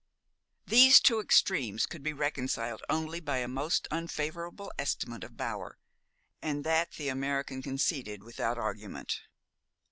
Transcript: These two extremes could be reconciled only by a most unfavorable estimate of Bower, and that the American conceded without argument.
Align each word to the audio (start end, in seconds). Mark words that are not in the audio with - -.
These 0.65 0.99
two 0.99 1.19
extremes 1.19 1.85
could 1.85 2.01
be 2.01 2.11
reconciled 2.11 2.81
only 2.89 3.19
by 3.19 3.37
a 3.37 3.47
most 3.47 3.87
unfavorable 3.91 4.71
estimate 4.79 5.23
of 5.23 5.37
Bower, 5.37 5.77
and 6.41 6.63
that 6.63 6.93
the 6.93 7.09
American 7.09 7.61
conceded 7.61 8.23
without 8.23 8.57
argument. 8.57 9.21